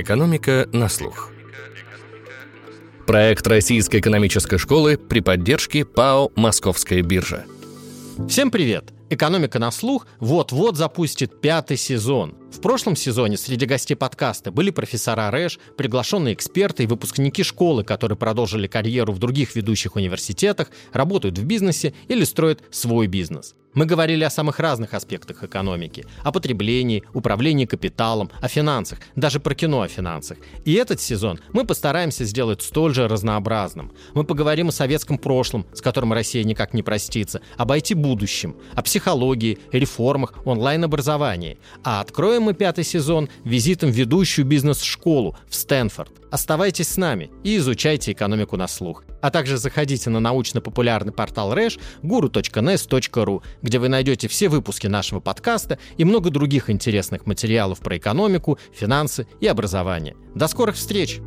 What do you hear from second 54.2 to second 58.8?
все выпуски нашего подкаста и много других интересных материалов про экономику,